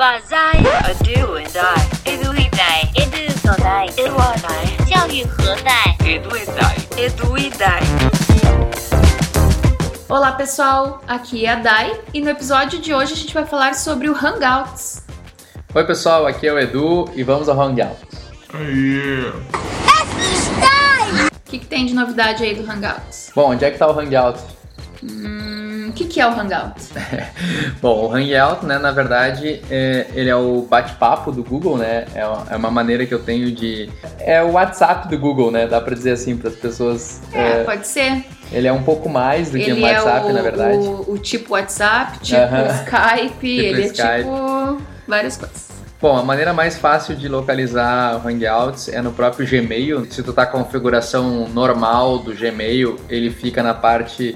[0.00, 6.40] 万载，do and I，do we die，do so die，do or die，教育何在？do we
[6.96, 7.84] e we die。
[10.08, 14.08] Olá pessoal, aqui é a Dai e no episódio de hoje a gente vai falar sobre
[14.08, 15.04] o Hangouts.
[15.74, 17.98] Oi pessoal, aqui é o Edu e vamos ao Hangouts.
[21.36, 23.32] O que, que tem de novidade aí do Hangouts?
[23.34, 24.46] Bom, onde é que tá o Hangouts?
[25.02, 25.59] Hum,
[25.90, 26.90] o que, que é o Hangouts?
[27.82, 32.06] Bom, o Hangout, né, na verdade, é, ele é o bate-papo do Google, né?
[32.14, 33.90] É uma, é uma maneira que eu tenho de.
[34.18, 35.66] É o WhatsApp do Google, né?
[35.66, 37.20] Dá pra dizer assim para as pessoas.
[37.32, 38.24] É, pode ser.
[38.52, 40.78] Ele é um pouco mais do que Ele um WhatsApp, é o, na verdade.
[40.78, 42.66] O, o tipo WhatsApp, tipo Aham.
[42.84, 44.02] Skype, ele Skype.
[44.02, 45.70] é tipo várias coisas.
[46.00, 50.10] Bom, a maneira mais fácil de localizar o Hangouts é no próprio Gmail.
[50.10, 54.34] Se tu tá com a configuração normal do Gmail, ele fica na parte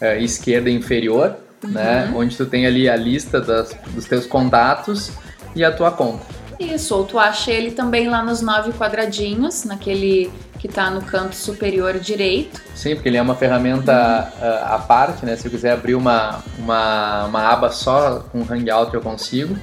[0.00, 2.12] eh, esquerda inferior, né?
[2.14, 5.10] Onde tu tem ali a lista das- dos teus contatos
[5.54, 6.24] e a tua conta.
[6.60, 11.34] Isso, ou tu acha ele também lá nos nove quadradinhos, naquele que tá no canto
[11.34, 12.60] superior direito.
[12.74, 15.36] Sim, porque ele é uma ferramenta ah, à parte, né?
[15.36, 19.56] Se eu quiser abrir uma, uma, uma aba só com Hangout eu consigo.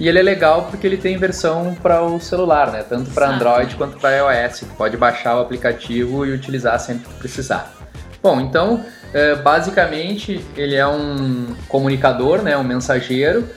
[0.00, 2.84] E ele é legal porque ele tem versão para o celular, né?
[2.88, 3.28] Tanto para.
[3.30, 4.60] Android quanto para iOS.
[4.60, 7.74] Tu pode baixar o aplicativo e utilizar sempre que precisar.
[8.22, 12.56] Bom, então, eh, basicamente, ele é um comunicador, né?
[12.56, 13.48] Um mensageiro,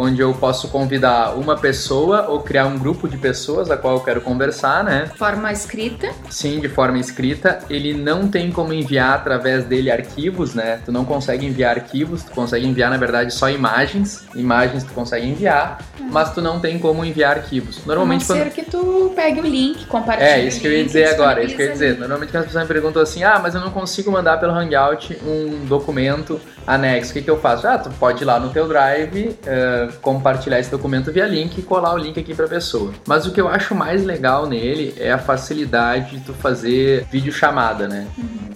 [0.00, 4.00] onde eu posso convidar uma pessoa ou criar um grupo de pessoas a qual eu
[4.00, 5.10] quero conversar, né?
[5.16, 6.10] Forma escrita.
[6.30, 7.58] Sim, de forma escrita.
[7.68, 10.80] Ele não tem como enviar através dele arquivos, né?
[10.84, 14.24] Tu não consegue enviar arquivos, tu consegue enviar, na verdade, só imagens.
[14.34, 15.78] Imagens tu consegue enviar,
[16.10, 17.76] mas tu não tem como enviar arquivos.
[17.76, 18.38] A não Normalmente quando.
[18.38, 21.54] ser que tu pegue o link, compartilhe É, isso que eu ia dizer agora, isso
[21.54, 21.98] que eu ia dizer.
[21.98, 25.18] Normalmente quando as pessoas me perguntam assim, ah, mas eu não consigo mandar pelo Hangout
[25.26, 27.66] um documento anexo, o que, que eu faço?
[27.66, 31.62] Ah, tu pode ir lá no teu Drive, eh, compartilhar esse documento via link e
[31.62, 32.92] colar o link aqui pra pessoa.
[33.06, 37.86] Mas o que eu acho mais legal nele é a facilidade de tu fazer videochamada,
[37.88, 38.06] né?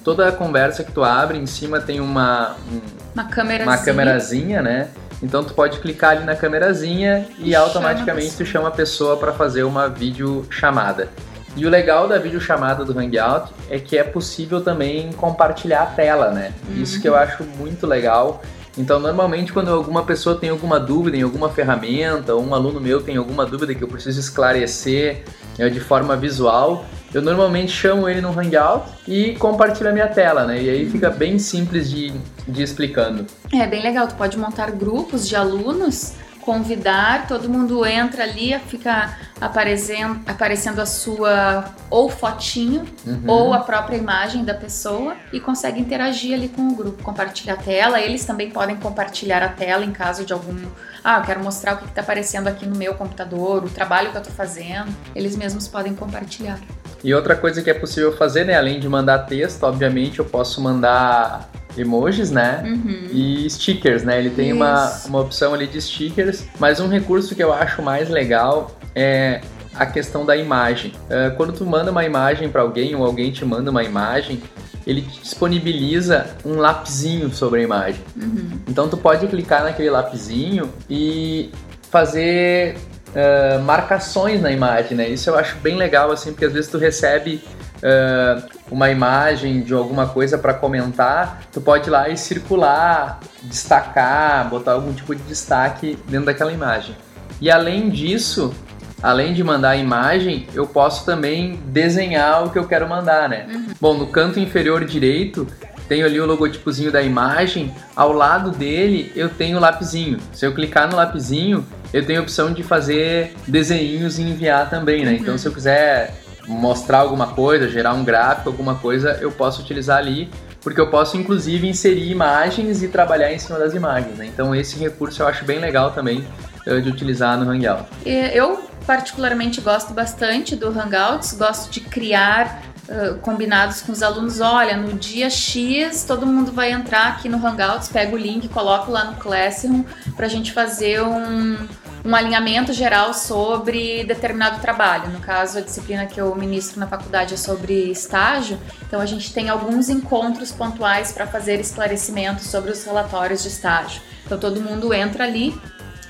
[0.04, 2.80] Toda a conversa que tu abre, em cima tem uma, um-
[3.14, 4.88] Uma câmera uma câmerazinha, né?
[5.22, 8.46] Então tu pode clicar ali na câmerazinha e, E chama a automaticamente pessoa.
[8.46, 11.08] tu chama a pessoa para fazer uma videochamada.
[11.56, 16.30] E o legal da videochamada do Hangout é que é possível também compartilhar a tela,
[16.32, 16.52] né?
[16.76, 18.42] Isso que eu acho muito legal.
[18.76, 23.00] Então, normalmente, quando alguma pessoa tem alguma dúvida em alguma ferramenta, ou um aluno meu
[23.00, 25.24] tem alguma dúvida que eu preciso esclarecer
[25.58, 30.44] eh, de forma visual, eu normalmente chamo ele no Hangout e compartilho a minha tela,
[30.44, 30.60] né?
[30.60, 32.12] E aí fica bem simples de,
[32.48, 33.24] de explicando.
[33.52, 39.16] É bem legal, tu pode montar grupos de alunos, convidar, todo mundo entra ali, fica
[39.40, 43.22] aparecendo, aparecendo a sua ou fotinho Uhum.
[43.26, 47.56] ou a própria imagem da pessoa e consegue interagir ali com o grupo, compartilhar a
[47.56, 48.00] tela.
[48.00, 50.56] Eles também podem compartilhar a tela em caso de algum.
[51.02, 54.16] Ah, eu quero mostrar o que está aparecendo aqui no meu computador, o trabalho que
[54.16, 54.94] eu estou fazendo.
[55.14, 56.58] Eles mesmos podem compartilhar.
[57.02, 58.56] E outra coisa que é possível fazer, né?
[58.56, 62.62] Além de mandar texto, obviamente eu posso mandar emojis, né?
[62.64, 63.08] Uhum.
[63.10, 64.18] E stickers, né?
[64.18, 65.08] Ele tem uma, Isso.
[65.08, 69.40] uma opção ali de stickers, mas um recurso que eu acho mais legal é
[69.74, 70.92] a questão da imagem.
[71.10, 74.40] É, quando tu manda uma imagem para alguém ou alguém te manda uma imagem,
[74.86, 78.00] ele te disponibiliza um lapisinho sobre a imagem.
[78.16, 78.60] Uhum.
[78.68, 81.50] Então tu pode clicar naquele lapisinho e
[81.90, 82.76] fazer
[83.14, 85.08] ah, marcações na imagem, né?
[85.08, 87.40] Isso eu acho bem legal, assim, porque às vezes tu recebe
[87.82, 94.48] ah, uma imagem de alguma coisa para comentar, tu pode ir lá e circular, destacar,
[94.48, 96.96] botar algum tipo de destaque dentro daquela imagem.
[97.40, 98.54] E além disso,
[99.02, 103.46] além de mandar a imagem, eu posso também desenhar o que eu quero mandar, né?
[103.80, 105.46] Bom, no canto inferior direito
[105.88, 110.18] tenho ali o logotipozinho da imagem, ao lado dele eu tenho o lapisinho.
[110.32, 115.04] Se eu clicar no lapisinho, eu tenho a opção de fazer desenhinhos e enviar também,
[115.04, 115.12] né?
[115.20, 119.98] Então se eu quiser mostrar alguma coisa, gerar um gráfico, alguma coisa, eu posso utilizar
[119.98, 124.26] ali, porque eu posso inclusive inserir imagens e trabalhar em cima das imagens, né?
[124.26, 126.24] Então esse recurso eu acho bem legal também
[126.66, 127.84] eh, de utilizar no Hangout.
[128.04, 134.40] Eu particularmente gosto bastante do Hangouts, gosto de criar uh, combinados com os alunos.
[134.40, 138.90] Olha, no dia X todo mundo vai entrar aqui no Hangouts, pega o link, coloca
[138.90, 139.84] lá no Classroom
[140.16, 141.56] para a gente fazer um,
[142.04, 145.10] um alinhamento geral sobre determinado trabalho.
[145.10, 149.32] No caso, a disciplina que eu ministro na faculdade é sobre estágio, então a gente
[149.32, 154.02] tem alguns encontros pontuais para fazer esclarecimentos sobre os relatórios de estágio.
[154.26, 155.58] Então todo mundo entra ali,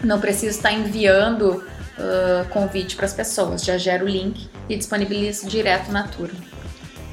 [0.03, 1.65] não precisa estar enviando
[1.99, 6.41] uh, convite para as pessoas, já gera o link e disponibiliza direto na turma.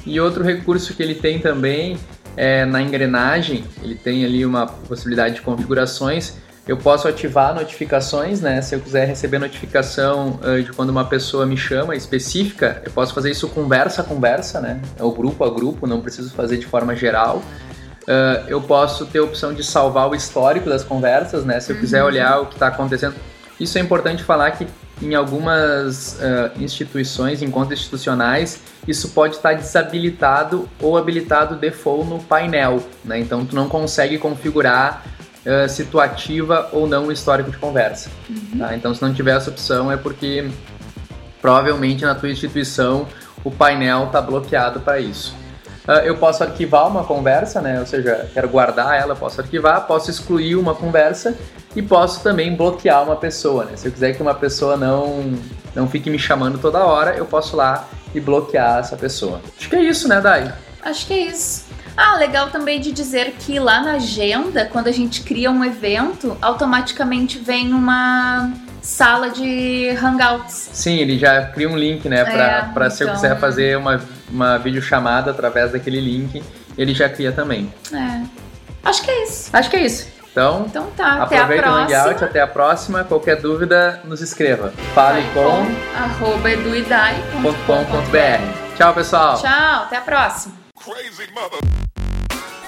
[0.05, 1.99] E outro recurso que ele tem também
[2.35, 6.33] é na engrenagem, ele tem ali uma possibilidade de configurações
[6.67, 8.61] Eu posso ativar notificações, né?
[8.61, 13.13] Se eu quiser receber notificação uh, de quando uma pessoa me chama específica, eu posso
[13.15, 14.79] fazer isso conversa a conversa, né?
[14.99, 17.41] Ou grupo a grupo, não preciso fazer de forma geral.
[18.03, 21.59] Uh, eu posso ter a opção de salvar o histórico das conversas, né?
[21.59, 23.15] Se eu quiser olhar o que está acontecendo.
[23.59, 24.67] Isso é importante falar que
[25.01, 32.19] em algumas uh, instituições, em contas institucionais, isso pode estar desabilitado ou habilitado default no
[32.19, 33.19] painel, né?
[33.19, 35.03] Então tu não consegue configurar
[35.45, 38.09] uh, se tu ativa ou não o histórico de conversa.
[38.29, 38.59] Uhum.
[38.59, 38.75] Tá?
[38.75, 40.49] Então se não tiver essa opção é porque
[41.41, 43.07] provavelmente na tua instituição
[43.43, 45.35] o painel está bloqueado para isso.
[45.87, 47.79] Uh, eu posso arquivar uma conversa, né?
[47.79, 51.35] Ou seja, quero guardar ela, posso arquivar, posso excluir uma conversa
[51.75, 53.71] e posso também bloquear uma pessoa, né?
[53.75, 55.33] Se eu quiser que uma pessoa não,
[55.73, 59.41] não fique me chamando toda hora, eu posso lá e bloquear essa pessoa.
[59.57, 60.53] Acho que é isso, né, Dai?
[60.83, 61.65] Acho que é isso.
[61.95, 66.37] Ah, legal também de dizer que lá na agenda, quando a gente cria um evento,
[66.41, 68.51] automaticamente vem uma
[68.81, 70.69] sala de hangouts.
[70.73, 72.23] Sim, ele já cria um link, né?
[72.73, 73.13] Para é, se então...
[73.13, 76.43] eu quiser fazer uma, uma videochamada através daquele link,
[76.77, 77.71] ele já cria também.
[77.93, 78.21] É.
[78.83, 79.49] Acho que é isso.
[79.53, 80.07] Acho que é isso.
[80.31, 81.97] Então, então tá, até aproveita a próxima.
[81.97, 83.03] o Hangout, até a próxima.
[83.03, 84.71] Qualquer dúvida, nos escreva.
[84.95, 88.77] Fale com, arroba eduidai.com.br.
[88.77, 89.41] Tchau, pessoal.
[89.41, 90.55] Tchau, até a próxima.